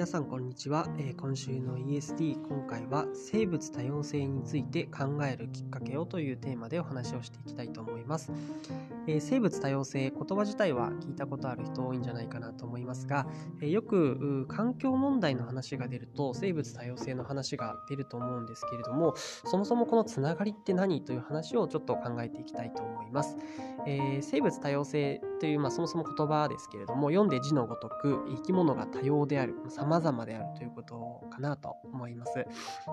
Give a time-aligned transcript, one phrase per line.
[0.00, 8.32] 皆さんこんにちは、えー今週の ESD 今回は生物多様性について考えるきっかけをというテーマでお話をしていきたいと思います、
[9.06, 13.26] えー生物多様性言葉自体は聞いたことある人多いんじゃないかなと思いますが、
[13.60, 23.36] えーよく環境問題の話が出ると生物多様性の話が出ると思うんですけれどもそもそもこのつながりって何という話をちょっと考えていきたいと思います、
[23.86, 32.34] え生物多様性という、まあ、そもそも言葉ですけれども読んで字のごとく生き物が多様である様様々であるということかなと思います。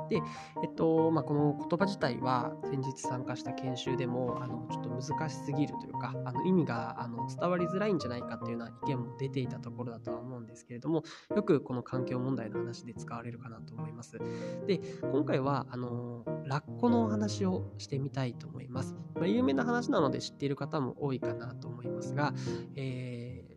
[0.09, 0.21] で、
[0.63, 11.03] えっとまあ、この言葉自体は先日参加した研修でもあのちょっと難しすぎるというかあの意味があの伝わりづらいんじゃないかというような意見も出ていたところだとは思うんですけれども
[11.35, 14.17] よくこの環境問題の話で使われるかなと思います。
[14.65, 22.33] で今回はあのラッコのお話をしてみたいと思います、まあ、有名な話なので知っている方も多いかなと思いますが、
[22.75, 23.47] えー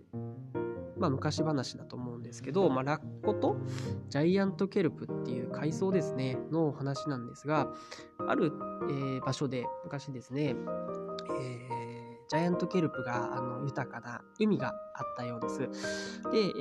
[1.01, 3.57] まあ、昔話だと思うですけど、まあ、ラッコと
[4.09, 7.69] ジャイアントケルプっていう海藻ですねの話なんですが
[8.29, 8.53] ある、
[8.89, 11.91] えー場所で昔ですね、えー
[12.29, 15.59] ジャイアントケルプがあの豊かな海があったようです。
[16.31, 16.53] で、え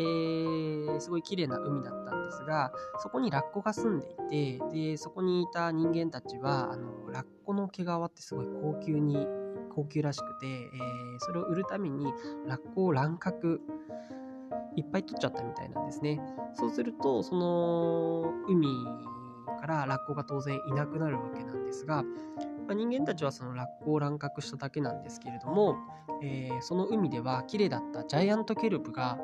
[0.97, 9.28] ーすごい綺麗な海だったんですが、そこにラッコが住んでいて、で、そこにいた人間たちは、あの、ラッコの毛皮ってすごい高級に、
[9.75, 12.12] 高級らしくて、えーそれを売るために
[12.47, 13.62] ラッコを乱獲、
[14.75, 16.20] いっぱい取っちゃったみたいなんですね。
[16.53, 18.67] そうすると、その、海
[19.59, 25.75] からラッコが当然いなくなるわけなんですが、まあ人間たちはそのラッコを乱獲しただけなんですけれども、
[26.22, 29.17] えーその海では綺麗だったジャイアントケルプが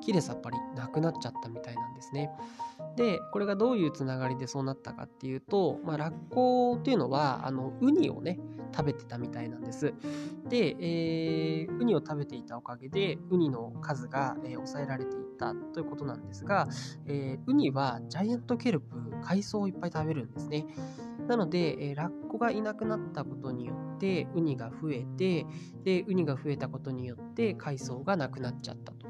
[0.00, 2.30] 綺麗さっぱりなくなっちゃったみたいなんですね。
[2.98, 8.40] でこれがどういうつながりでそうなったかっていうと、まあ、ラッコっていうのはあのウニをね
[8.74, 9.94] 食べてたみたいなんです。
[10.48, 16.66] で、えーウニを食べていたおかげでウニの数が、えー抑えられていたということなんですが、
[17.06, 20.66] えーウニはジャイアントケルプ海藻をいっぱい食べるんですね。
[21.28, 25.46] なので、えーラッコがいなくなったことによってウニが増えて
[25.84, 29.06] でウニが増えたことによって海藻がなくなっちゃったと。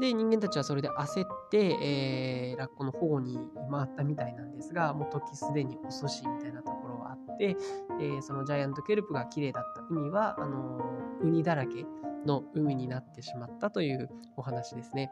[0.00, 3.38] で人間たちはそれで焦って、えーラッコの保護に
[3.70, 7.56] 回ったみたいなんですがもう時すでに遅しみたいなところはあって、
[8.00, 11.86] えーそのジャイアントケルプが綺麗だった海はあのーウニだらけ
[12.26, 15.10] の海になってしまったというお話ですね。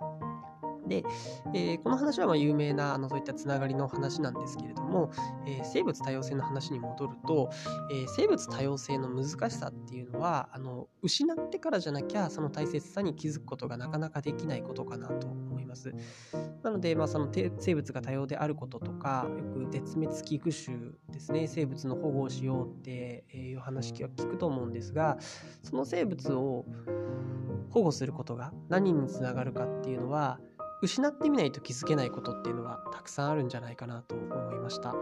[0.86, 1.04] で、
[1.54, 5.10] えーこの話はまあ有名なあのそういったつながりの話なんですけれども、
[5.46, 7.50] えー生物多様性の話に戻ると、
[7.90, 15.94] えー生物多様性の難しさっていうのはあの失ってからじゃなきゃその大切さに気づくことがなかなかできないことかなと思います。
[16.62, 17.28] なので、まあ、その
[17.58, 25.18] 生物が多様であることとかよく絶滅危惧種ですね生物の保護をしようっていう話は聞くと思うんですが
[25.62, 26.64] その生物を
[27.70, 30.38] 保護することが何につながるかっていうのは
[30.84, 34.94] 失ってみないと気づけないことっていうのはたくさんあるんじゃないかなと思いました。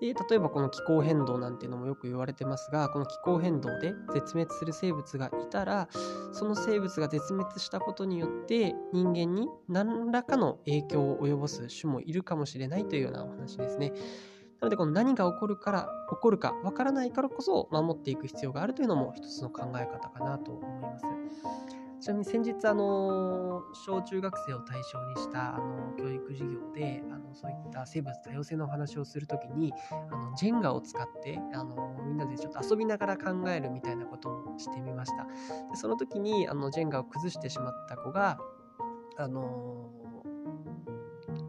[0.00, 5.88] で例えばこの気候変動なんていうのもよく言われてますがこの気候変動で絶滅する生物がいたら
[6.32, 13.92] その生物が絶滅したことによって人間に何らかの影響を及ぼす種もいるかもしれないというようなお話ですね。
[14.60, 21.83] なのでこの何が起こるから起こるかわからないからこそ守っていく必要があるというのも一つの考え方かなと思います。
[22.04, 29.72] ちなみに先日あの小中学生を対象にしたあの教育授業であのそういった生物多様性のお話をするときに
[30.12, 35.24] あのジェンガを使ってあのみんなでちょっと遊びながら考えるみたいなことをしてみました。
[35.70, 38.38] でその時にあのジェンガを崩してしまった子が
[39.16, 39.90] あの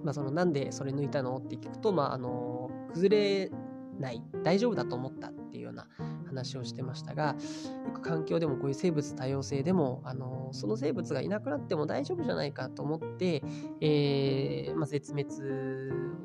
[0.05, 1.35] まあ、そのなんでそれ抜いたの？
[1.35, 3.51] って聞くと、まあ、あの崩れ
[3.99, 5.87] ない大丈夫だと思ったっていうような
[6.25, 7.35] 話をしてましたが
[7.85, 13.43] よく環境でもこういう生物多様性でもあのその生物がいなくなっても大丈夫じゃないかと思って、
[13.81, 15.29] えーまあ、絶滅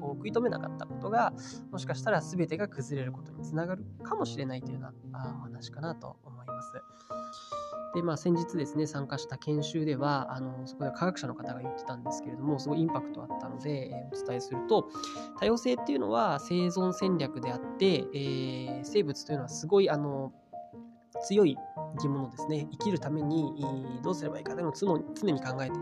[0.01, 1.33] を食い止めなかったことが
[1.71, 7.20] もしかしたら全てが崩れることにつながるかもしれないというようなお話かなと思います。
[7.95, 14.89] で、まあ、先日ですね、参加した研修では、あのそこで科学者の方が言ってたんですけれども、すごいインパクトあったので、えーお伝えすると、
[15.39, 20.33] 多様性っていうのは生存戦略であって、えー生物というのはすごい、あの、
[21.23, 21.57] 強い
[21.97, 22.69] 生き物ですね。
[22.71, 25.77] 生きるためにどうすればいいかというのを常に考えて。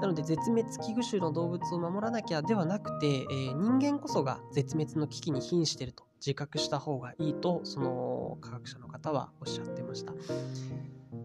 [0.00, 10.12] なので、絶滅危惧種の動物を守らなきゃではなくて、えー人間こそが絶滅の危機に瀕していると自覚した方がいいと、その科学者の方はおっしゃってました。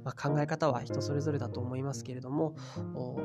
[0.04, 2.56] まあ、考え方は人それぞれだと思いますけれども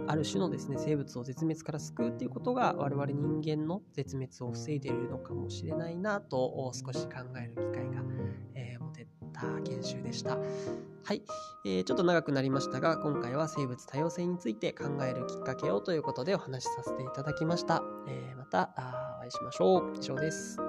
[0.07, 8.03] ある種のですね生物を絶滅から救うっていうことが我々人間の絶滅を防いでいるのかもしれないなと少し考える機会が、
[8.55, 10.39] えー持てた研修でした。
[11.05, 11.23] はい、
[11.67, 17.83] えー、ちょっと長くなりましたが、今回は生物多様性について考えるきっかけをということでお話しさせていただきました。
[18.09, 18.71] えー、また
[19.19, 19.93] お会いしましょう。
[19.97, 20.64] 以上です。